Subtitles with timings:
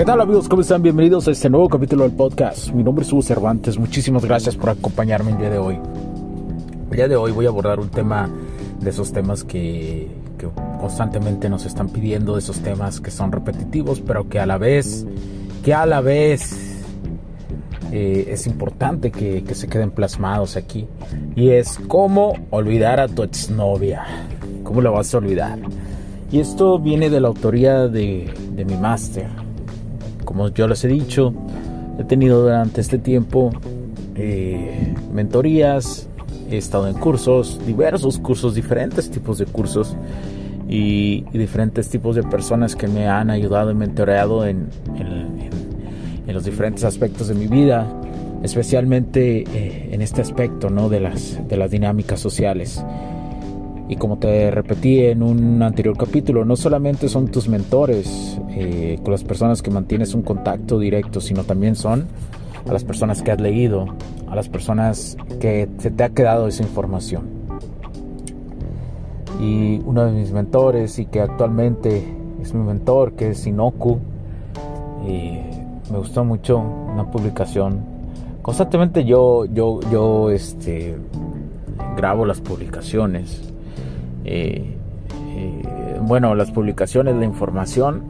[0.00, 0.48] ¿Qué tal amigos?
[0.48, 0.80] ¿Cómo están?
[0.80, 2.70] Bienvenidos a este nuevo capítulo del podcast.
[2.70, 3.76] Mi nombre es Hugo Cervantes.
[3.76, 5.78] Muchísimas gracias por acompañarme el día de hoy.
[6.90, 8.30] El día de hoy voy a abordar un tema
[8.80, 10.08] de esos temas que,
[10.80, 15.04] constantemente nos están pidiendo, de esos temas que son repetitivos, pero que a la vez,
[15.62, 16.80] que a la vez
[17.92, 20.88] eh, es importante que, se queden plasmados aquí.
[21.36, 24.06] Y es cómo olvidar a tu exnovia.
[24.62, 25.58] ¿Cómo la vas a olvidar?
[26.32, 29.39] Y esto viene de la autoría de, de mi máster.
[30.30, 31.34] Como yo les he dicho,
[31.98, 33.50] he tenido durante este tiempo
[34.14, 36.08] eh, mentorías,
[36.48, 39.96] he estado en cursos, diversos cursos, diferentes tipos de cursos
[40.68, 44.68] y, diferentes tipos de personas que me han ayudado y mentoreado en,
[46.28, 47.88] los diferentes aspectos de mi vida,
[48.44, 50.88] especialmente eh, en este aspecto ¿no?
[50.88, 52.84] de, las, de las dinámicas sociales.
[53.90, 59.10] Y como te repetí en un anterior capítulo, no solamente son tus mentores eh, con
[59.10, 62.06] las personas que mantienes un contacto directo, sino también son
[62.68, 63.86] a las personas que has leído,
[64.28, 67.24] a las personas que se te ha quedado esa información.
[69.40, 72.04] Y uno de mis mentores y que actualmente
[72.40, 73.98] es mi mentor, que es Sinoku,
[75.04, 75.40] y
[75.90, 77.80] me gustó mucho una publicación.
[78.40, 80.96] Constantemente yo, yo, yo este,
[81.96, 83.50] grabo las publicaciones.
[84.24, 84.76] Eh,
[85.36, 88.02] eh, bueno, las publicaciones, la información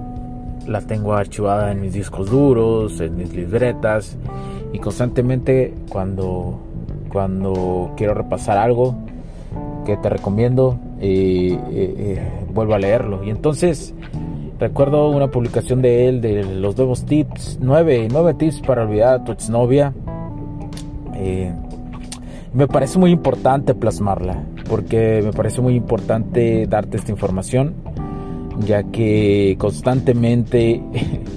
[0.66, 4.16] la tengo archivada en mis discos duros, en mis libretas
[4.72, 6.58] y constantemente cuando,
[7.10, 8.94] cuando quiero repasar algo
[9.84, 13.24] que te recomiendo, eh, eh, vuelvo a leerlo.
[13.24, 13.94] Y entonces
[14.58, 19.24] recuerdo una publicación de él de los nuevos tips, nueve, nueve tips para olvidar a
[19.24, 19.92] tu exnovia.
[22.52, 27.74] me parece muy importante plasmarla, porque me parece muy importante darte esta información,
[28.60, 30.80] ya que constantemente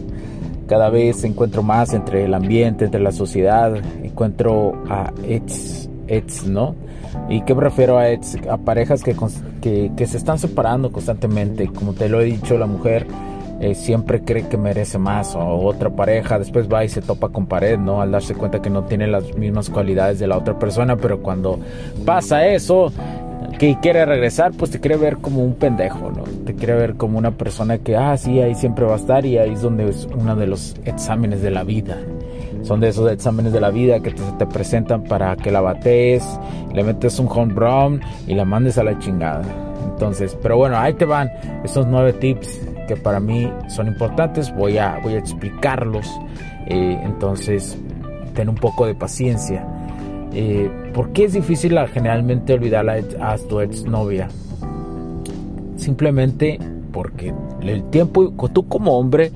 [0.67, 3.73] cada vez encuentro más entre el ambiente, entre la sociedad,
[4.03, 6.75] encuentro a ex, ex, ¿no?
[7.27, 8.37] ¿Y qué me refiero a ex?
[8.47, 9.15] A parejas que,
[9.95, 11.67] que, se están separando constantemente.
[11.67, 13.07] Como te lo he dicho, la mujer
[13.63, 17.45] eh, siempre cree que merece más o otra pareja después va y se topa con
[17.45, 18.01] pared, ¿no?
[18.01, 21.59] Al darse cuenta que no tiene las mismas cualidades de la otra persona, pero cuando
[22.05, 22.91] pasa eso,
[23.57, 26.23] que quiere regresar, pues te quiere ver como un pendejo, ¿no?
[26.45, 29.37] Te quiere ver como una persona que, ah, sí, ahí siempre va a estar y
[29.37, 31.97] ahí es donde es uno de los exámenes de la vida.
[32.63, 36.23] Son de esos exámenes de la vida que te, presentan para que la batees,
[36.73, 39.43] le metes un home run y la mandes a la chingada.
[39.85, 41.29] Entonces, pero bueno, ahí te van
[41.63, 44.53] estos nueve tips que para mí son importantes.
[44.55, 46.09] Voy a, voy a explicarlos.
[46.67, 47.77] Eh, entonces,
[48.33, 49.65] ten un poco de paciencia.
[50.35, 54.29] Eh, ¿Por qué es difícil generalmente olvidar a, tu exnovia?
[55.77, 56.59] Simplemente
[56.91, 59.31] porque el tiempo, tú como hombre,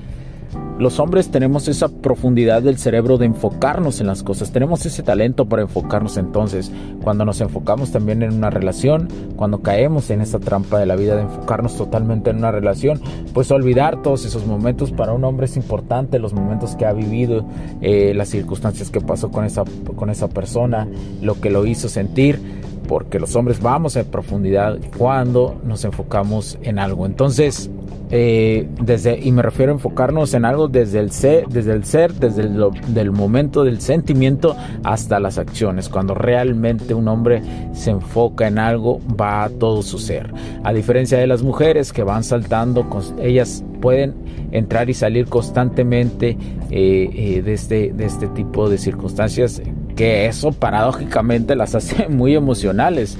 [0.80, 5.46] los hombres tenemos esa profundidad del cerebro de enfocarnos en las cosas, tenemos ese talento
[5.46, 6.72] para enfocarnos entonces,
[7.04, 11.16] cuando nos enfocamos también en una relación, cuando caemos en esa trampa de la vida
[11.16, 13.02] de enfocarnos totalmente en una relación,
[13.34, 14.92] pues olvidar todos esos momentos.
[14.92, 17.46] Para un hombre es importante, los momentos que ha vivido,
[17.82, 19.64] eh, las circunstancias que pasó con esa,
[19.96, 20.88] con esa persona,
[21.22, 22.40] lo que lo hizo sentir,
[22.88, 27.06] porque los hombres vamos a profundidad cuando nos enfocamos en algo.
[27.06, 27.70] Entonces,
[28.10, 32.14] eh, desde, y me refiero a enfocarnos en algo desde el ser, desde el ser,
[32.14, 35.90] desde el momento del sentimiento hasta las acciones.
[35.90, 37.42] Cuando realmente un hombre
[37.74, 40.34] se enfoca en algo, va a todo su ser.
[40.64, 42.88] A diferencia de las mujeres que van saltando,
[43.22, 44.16] ellas pueden
[44.52, 46.38] entrar y salir constantemente
[46.72, 49.62] eh, eh, este, de este tipo de circunstancias
[49.98, 53.18] que eso paradójicamente las hace muy emocionales.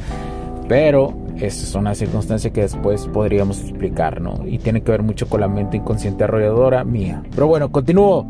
[0.70, 4.46] Pero es una circunstancia que después podríamos explicar, ¿no?
[4.46, 7.24] Y tiene que ver mucho con la mente inconsciente arrolladora mía.
[7.32, 8.30] Pero bueno, continúo.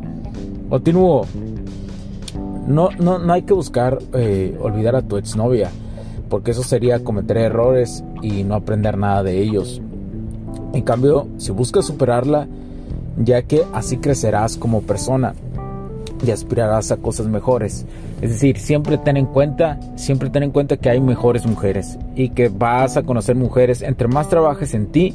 [0.70, 1.26] Continúo.
[2.68, 5.70] No, no, no hay que buscar eh, olvidar a tu exnovia.
[6.30, 9.82] Porque eso sería cometer errores y no aprender nada de ellos.
[10.74, 12.48] En cambio, si buscas superarla,
[13.18, 15.34] ya que así crecerás como persona.
[16.26, 17.86] Y aspirarás a cosas mejores.
[18.22, 22.30] Es decir, siempre ten en cuenta, siempre ten en cuenta que hay mejores mujeres y
[22.30, 23.82] que vas a conocer mujeres.
[23.82, 25.14] Entre más trabajes en ti,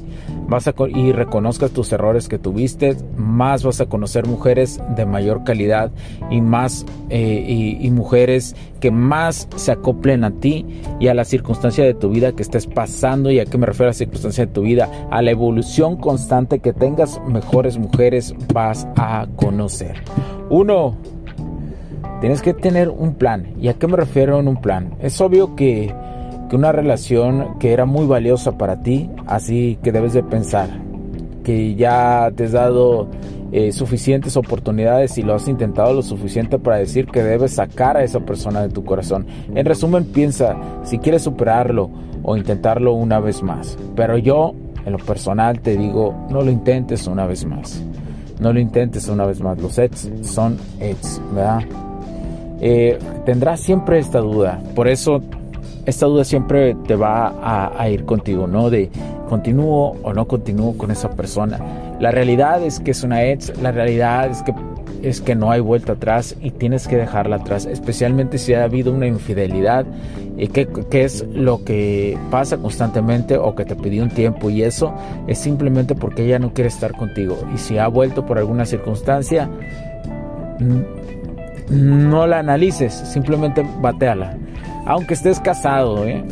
[0.48, 5.44] vas a y reconozcas tus errores que tuviste, más vas a conocer mujeres de mayor
[5.44, 5.90] calidad
[6.30, 10.66] y más eh, y, y, mujeres que más se acoplen a ti
[10.98, 13.30] y a la circunstancia de tu vida que estés pasando.
[13.30, 14.88] ¿Y a qué me refiero a la circunstancia de tu vida?
[15.10, 20.02] A la evolución constante que tengas mejores mujeres vas a conocer.
[20.52, 20.96] Uno,
[22.20, 23.54] tienes que tener un plan.
[23.58, 24.90] ¿Y a qué me refiero en un plan?
[25.00, 25.94] Es obvio que,
[26.50, 30.68] que una relación que era muy valiosa para ti, así que debes de pensar
[31.42, 33.08] que ya te has dado
[33.50, 38.04] eh, suficientes oportunidades y lo has intentado lo suficiente para decir que debes sacar a
[38.04, 39.26] esa persona de tu corazón.
[39.54, 41.88] En resumen, piensa si quieres superarlo
[42.22, 43.78] o intentarlo una vez más.
[43.96, 44.52] Pero yo,
[44.84, 47.82] en lo personal, te digo, no lo intentes una vez más.
[48.42, 49.56] No lo intentes una vez más.
[49.58, 51.60] Los ex son ex, ¿verdad?
[52.60, 54.60] Eh, tendrás siempre esta duda.
[54.74, 55.22] Por eso
[55.86, 58.68] esta duda siempre te va a, a, ir contigo, ¿no?
[58.68, 58.90] De
[59.28, 61.58] continúo o no continúo con esa persona.
[62.00, 64.52] La realidad es que es una ex, la realidad es que
[65.02, 68.92] es que no hay vuelta atrás y tienes que dejarla atrás, especialmente si ha habido
[68.92, 69.84] una infidelidad
[70.36, 74.62] y que, que, es lo que pasa constantemente o que te pidió un tiempo y
[74.62, 74.94] eso
[75.26, 79.50] es simplemente porque ella no quiere estar contigo y si ha vuelto por alguna circunstancia
[81.70, 84.36] no la analices, simplemente bateala.
[84.86, 86.24] Aunque estés casado, ¿eh?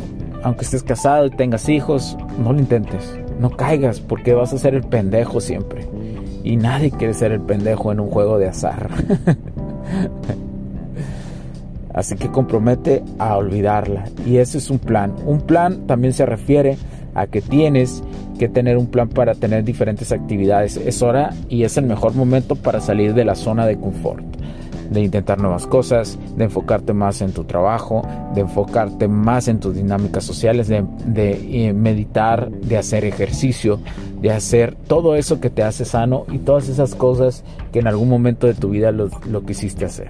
[0.43, 4.75] aunque estés casado y tengas hijos, no lo intentes, no caigas porque vas a ser
[4.75, 5.87] el pendejo siempre.
[6.43, 8.89] Y nadie quiere ser el pendejo en un juego de azar.
[11.93, 14.05] Así que compromete a olvidarla.
[14.25, 15.13] Y ese es un plan.
[15.25, 16.77] Un plan también se refiere
[17.13, 18.03] a que tienes
[18.39, 20.77] que tener un plan para tener diferentes actividades.
[20.77, 24.23] Es hora y es el mejor momento para salir de la zona de confort
[24.91, 28.05] de intentar nuevas cosas, de enfocarte más en tu trabajo,
[28.35, 30.83] de enfocarte más en tus dinámicas sociales, de,
[31.15, 33.79] eh, meditar, de hacer ejercicio,
[34.21, 38.09] de hacer todo eso que te hace sano y todas esas cosas que en algún
[38.09, 40.09] momento de tu vida lo, lo quisiste hacer.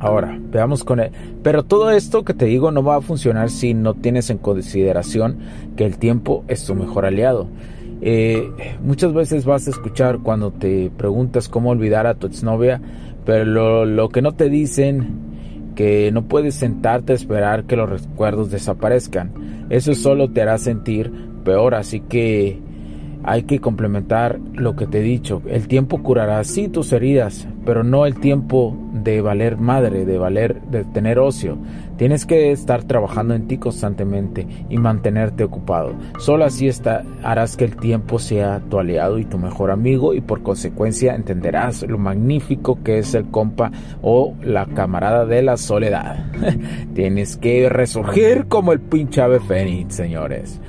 [0.00, 1.10] Ahora, veamos con él.
[1.42, 5.38] Pero todo esto que te digo no va a funcionar si no tienes en consideración
[5.76, 7.48] que el tiempo es tu mejor aliado.
[8.00, 8.50] Eh,
[8.82, 12.80] muchas veces vas a escuchar cuando te preguntas cómo olvidar a tu exnovia,
[13.26, 15.30] pero lo, lo que no te dicen
[15.74, 19.66] que no puedes sentarte a esperar que los recuerdos desaparezcan.
[19.68, 21.12] Eso solo te hará sentir
[21.44, 22.58] peor, así que
[23.24, 25.42] hay que complementar lo que te he dicho.
[25.46, 30.60] El tiempo curará sí tus heridas, pero no el tiempo de valer madre, de valer,
[30.62, 31.58] de tener ocio.
[31.96, 35.94] Tienes que estar trabajando en ti constantemente y mantenerte ocupado.
[36.18, 36.70] Solo así
[37.22, 41.82] harás que el tiempo sea tu aliado y tu mejor amigo y por consecuencia entenderás
[41.82, 43.70] lo magnífico que es el compa
[44.02, 46.24] o la camarada de la soledad.
[46.94, 50.60] Tienes que resurgir como el pinche ave fénix, señores.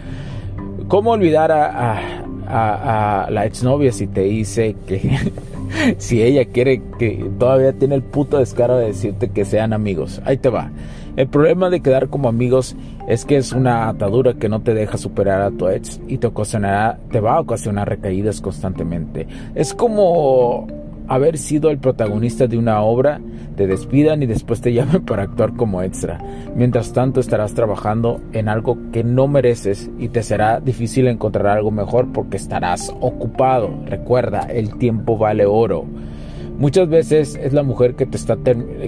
[0.87, 5.19] ¿Cómo olvidar a, a la exnovia si te dice que
[5.97, 10.21] si ella quiere que todavía tiene el puto descaro de decirte que sean amigos.
[10.25, 10.71] Ahí te va.
[11.17, 12.75] El problema de quedar como amigos
[13.07, 16.27] es que es una atadura que no te deja superar a tu ex y te
[16.27, 19.27] ocasionará, te va a ocasionar recaídas constantemente.
[19.53, 20.67] Es como
[21.13, 23.19] haber sido el protagonista de una obra,
[23.57, 26.19] te despidan y después te llaman para actuar como extra.
[26.55, 31.69] Mientras tanto estarás trabajando en algo que no mereces y te será difícil encontrar algo
[31.69, 33.69] mejor porque estarás ocupado.
[33.85, 35.85] Recuerda, el tiempo vale oro.
[36.57, 38.37] Muchas veces es la mujer que te está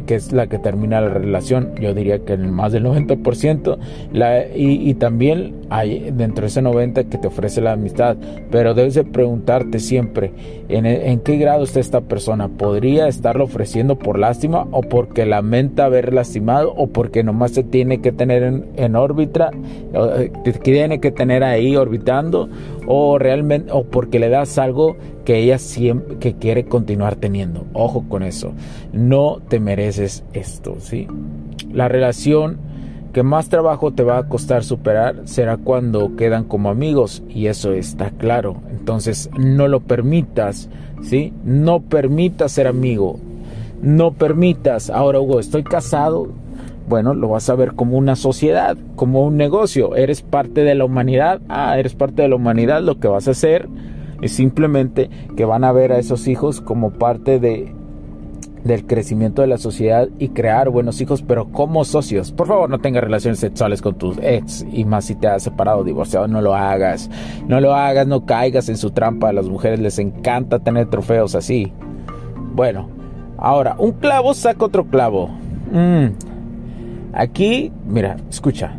[0.05, 1.74] que es la que termina la relación.
[1.79, 3.77] Yo diría que en más del 90%.
[4.12, 8.17] La, y, también hay dentro de ese 90% que te ofrece la amistad.
[8.51, 10.32] Pero debes de preguntarte siempre
[10.70, 12.48] en, en qué grado está esta persona.
[12.48, 18.01] ¿Podría estarlo ofreciendo por lástima o porque lamenta haber lastimado o porque nomás se tiene
[18.01, 19.51] que tener en, en órbita,
[19.93, 22.50] eh, tiene que tener ahí orbitando
[22.86, 27.65] o realmente o porque le das algo que ella siempre que quiere continuar teniendo.
[27.73, 28.53] Ojo con eso.
[28.91, 31.07] No te mereces esto, ¿sí?
[31.71, 32.57] La relación
[33.13, 37.71] que más trabajo te va a costar superar será cuando quedan como amigos y eso
[37.73, 38.57] está claro.
[38.71, 40.69] Entonces, no lo permitas,
[41.01, 41.31] ¿sí?
[41.43, 43.19] No permitas ser amigo.
[43.81, 46.29] No permitas, ahora Hugo, estoy casado,
[46.87, 49.95] bueno, lo vas a ver como una sociedad, como un negocio.
[49.95, 51.41] Eres parte de la humanidad.
[51.49, 52.81] Ah, eres parte de la humanidad.
[52.81, 53.67] Lo que vas a hacer
[54.23, 57.73] es simplemente que van a ver a esos hijos como parte de
[58.63, 62.31] del crecimiento de la sociedad y crear buenos hijos, pero como socios.
[62.31, 65.83] Por favor, no tengas relaciones sexuales con tus ex y más si te has separado
[65.83, 67.09] divorciado, no lo hagas.
[67.45, 69.27] No lo hagas, no caigas en su trampa.
[69.27, 71.73] A las mujeres les encanta tener trofeos así.
[72.55, 72.87] Bueno,
[73.37, 75.27] ahora, un clavo saca otro clavo.
[75.69, 76.33] Mmm
[77.13, 78.75] Aquí, mira, escucha,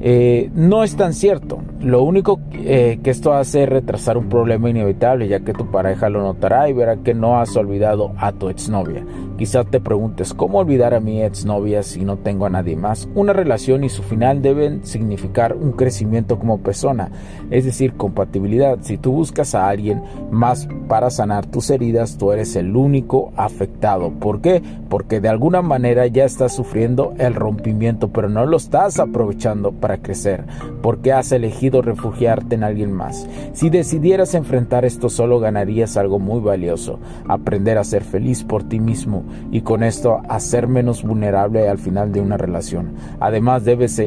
[0.00, 1.58] eh, no es tan cierto.
[1.80, 6.08] Lo único eh, que esto hace es retrasar un problema inevitable, ya que tu pareja
[6.08, 9.04] lo notará y verá que no has olvidado a tu exnovia.
[9.36, 13.08] Quizás te preguntes, ¿cómo olvidar a mi exnovia si no tengo a nadie más?
[13.14, 17.10] Una relación y su final deben significar un crecimiento como persona,
[17.50, 18.78] es decir, compatibilidad.
[18.82, 24.10] Si tú buscas a alguien más para sanar tus heridas, tú eres el único afectado.
[24.10, 24.62] ¿Por qué?
[24.88, 29.89] Porque de alguna manera ya estás sufriendo el rompimiento, pero no lo estás aprovechando para
[29.98, 30.44] crecer,
[30.82, 33.26] porque has elegido refugiarte en alguien más.
[33.52, 38.80] Si decidieras enfrentar esto solo ganarías algo muy valioso, aprender a ser feliz por ti
[38.80, 42.94] mismo y con esto a ser menos vulnerable al final de una relación.
[43.20, 44.00] Además debes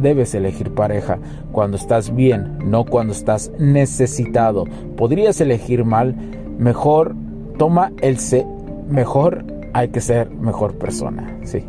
[0.00, 1.18] debes elegir pareja
[1.52, 4.64] cuando estás bien, no cuando estás necesitado.
[4.96, 6.14] Podrías elegir mal,
[6.58, 7.14] mejor
[7.58, 8.46] toma el C,
[8.88, 11.64] mejor hay que ser mejor persona, sí.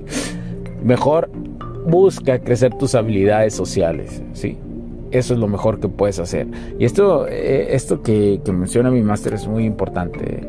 [0.84, 1.30] mejor
[1.90, 4.56] busca crecer tus habilidades sociales, sí.
[5.10, 6.46] Eso es lo mejor que puedes hacer.
[6.78, 10.40] Y esto, eh, esto que, menciona mi máster es muy importante.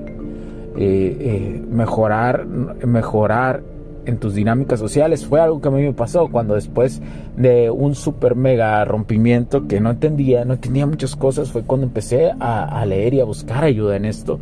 [0.77, 3.63] Eh, eh, mejorar, mejorar
[4.05, 7.01] en tus dinámicas sociales fue algo que a mí me pasó cuando después
[7.37, 12.31] de un super mega rompimiento que no entendía, no entendía muchas cosas, fue cuando empecé
[12.39, 14.39] a leer y a buscar ayuda en esto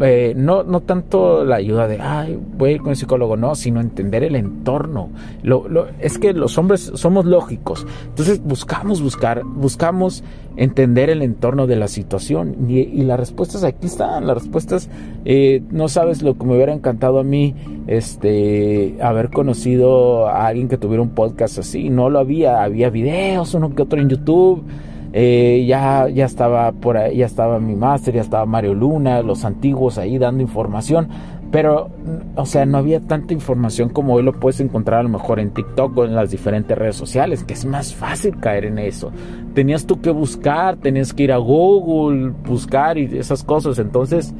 [0.00, 3.54] eh, no, no tanto la ayuda de, ay, voy a ir con el psicólogo, no,
[3.54, 5.10] sino entender el entorno.
[5.42, 10.24] Lo, lo, es que los hombres somos lógicos, entonces buscamos buscar, buscamos
[10.56, 12.68] entender el entorno de la situación.
[12.68, 14.88] Y, las respuestas aquí están, las respuestas,
[15.24, 17.54] eh, no sabes lo que me hubiera encantado a mí,
[17.86, 23.54] este, haber conocido a alguien que tuviera un podcast así, no lo había, había videos,
[23.54, 24.64] uno que otro en YouTube
[25.12, 29.44] eh, ya, ya estaba por ahí, ya estaba mi máster, ya estaba Mario Luna, los
[29.44, 31.08] antiguos ahí dando información,
[31.50, 31.90] pero,
[32.36, 35.50] o sea, no había tanta información como hoy lo puedes encontrar a lo mejor en
[35.50, 39.10] TikTok o en las diferentes redes sociales, que es más fácil caer en eso.
[39.52, 44.32] Tenías tú que buscar, tenías que ir a Google, buscar y esas cosas, entonces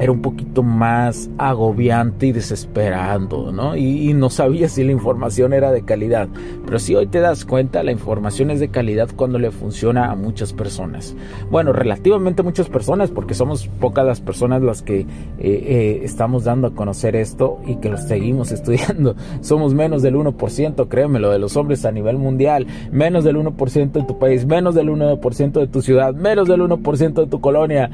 [0.00, 3.76] era un poquito más agobiante y desesperando, ¿no?
[3.76, 6.28] Y, no sabía si la información era de calidad.
[6.64, 10.16] Pero si hoy te das cuenta, la información es de calidad cuando le funciona a
[10.16, 11.14] muchas personas.
[11.50, 15.06] Bueno, relativamente muchas personas, porque somos pocas las personas las que eh,
[15.38, 19.14] eh, estamos dando a conocer esto y que lo seguimos estudiando.
[19.42, 24.02] Somos menos del 1%, créemelo, de los hombres a nivel mundial, menos del 1% de
[24.02, 27.90] tu país, menos del 1% de tu ciudad, menos del 1% de tu colonia.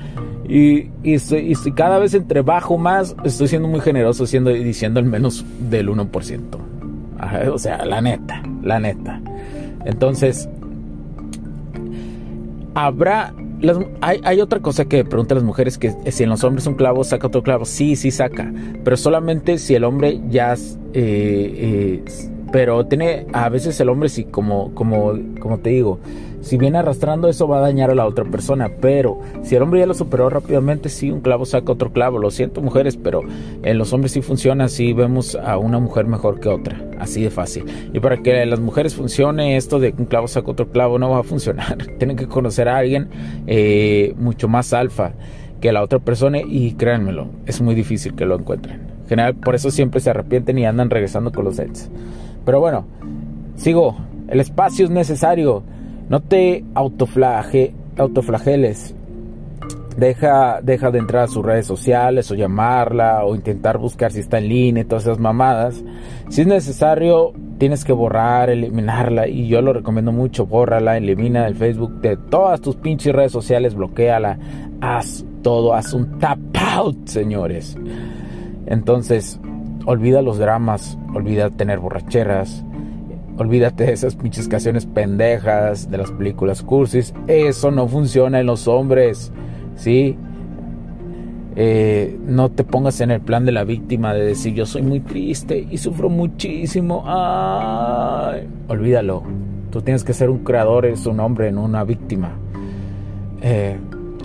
[0.48, 1.18] Y, y,
[1.74, 6.40] cada vez entre bajo más, estoy siendo muy generoso siendo, diciendo el menos del 1%.
[7.52, 9.20] o sea, la neta, la neta.
[9.84, 10.48] Entonces,
[12.74, 13.34] habrá...
[14.00, 17.26] hay, otra cosa que preguntan las mujeres, que si en los hombres un clavo saca
[17.26, 17.64] otro clavo.
[17.64, 18.52] Sí, sí saca,
[18.84, 20.54] pero solamente si el hombre ya...
[20.54, 22.04] Eh, eh,
[22.56, 26.00] pero tiene, a veces el hombre sí, como, como, como te digo,
[26.40, 29.80] si viene arrastrando eso va a dañar a la otra persona, pero si el hombre
[29.80, 32.18] ya lo superó rápidamente, sí, un clavo saca otro clavo.
[32.18, 33.20] Lo siento mujeres, pero
[33.62, 37.28] en los hombres sí funciona, sí vemos a una mujer mejor que otra, así de
[37.28, 37.66] fácil.
[37.92, 41.10] Y para que las mujeres funcione esto de que un clavo saca otro clavo no
[41.10, 41.76] va a funcionar.
[41.98, 43.10] Tienen que conocer a alguien
[43.46, 45.12] eh, mucho más alfa
[45.60, 48.80] que la otra persona y créanmelo, es muy difícil que lo encuentren.
[49.02, 51.90] En general, por eso siempre se arrepienten y andan regresando con los ex.
[52.46, 52.86] Pero bueno,
[53.56, 53.96] sigo.
[54.28, 55.62] El espacio es necesario.
[56.08, 58.94] No te autoflage, autoflageles.
[59.96, 64.38] Deja, deja de entrar a sus redes sociales o llamarla o intentar buscar si está
[64.38, 65.82] en línea y todas esas mamadas.
[66.28, 71.54] Si es necesario, tienes que borrar, eliminarla y yo lo recomiendo mucho, bórrala, elimina del
[71.54, 74.38] Facebook de todas tus pinches redes sociales, bloqueala,
[74.80, 76.38] haz todo, haz un tap
[76.76, 77.76] out, señores.
[78.66, 79.40] Entonces,
[79.86, 82.64] olvida los dramas, olvida tener borracheras,
[83.38, 88.68] olvídate de esas pinches canciones pendejas de las películas cursis, eso no funciona en los
[88.68, 89.32] hombres.
[89.76, 90.16] ¿sí?
[91.58, 95.00] Eh, no te pongas en el plan de la víctima de decir yo soy muy
[95.00, 97.04] triste y sufro muchísimo.
[97.06, 99.22] Ay, olvídalo.
[99.70, 102.32] Tú tienes que ser un creador, eres un hombre, no una víctima.
[103.42, 103.76] Eh,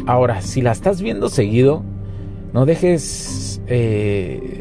[0.07, 1.83] ahora, si la estás viendo seguido,
[2.53, 3.61] no dejes...
[3.67, 4.60] Eh,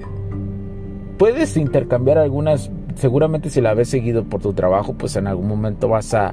[1.21, 5.87] puedes intercambiar algunas seguramente si la ves seguido por tu trabajo, pues en algún momento
[5.87, 6.33] vas a,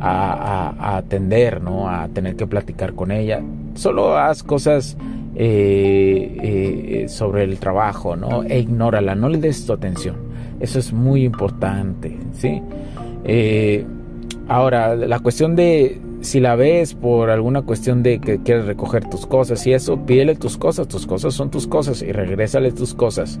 [0.00, 1.88] a, atender, ¿no?
[1.88, 3.40] A tener que platicar con ella.
[3.74, 4.96] Solo haz cosas
[5.36, 8.42] eh, eh, sobre el trabajo, ¿no?
[8.42, 10.16] E ignórala, no le des tu atención.
[10.58, 12.60] Eso es muy importante, ¿sí?
[13.24, 13.86] Eh,
[14.48, 19.26] ahora, la cuestión de si la ves por alguna cuestión de que quieres recoger tus
[19.26, 23.38] cosas y eso, pídele tus cosas, tus cosas son tus cosas y regrésale tus cosas.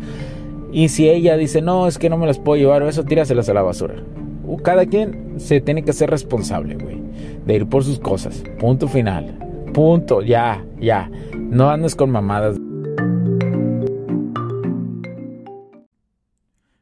[0.74, 3.54] Y si ella dice, no, es que no me las puedo llevar, eso tíraselas a
[3.54, 3.94] la basura.
[4.64, 7.00] Cada quien se tiene que ser responsable, güey,
[7.46, 8.42] de ir por sus cosas.
[8.58, 9.38] Punto final.
[9.72, 11.08] Punto, ya, ya.
[11.38, 12.56] No andes con mamadas.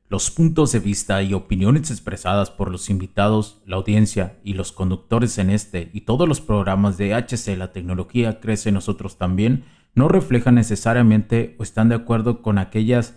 [0.08, 5.36] Los puntos de vista y opiniones expresadas por los invitados, la audiencia y los conductores
[5.36, 10.54] en este y todos los programas de HC La Tecnología Crece Nosotros también no reflejan
[10.54, 13.16] necesariamente o están de acuerdo con aquellas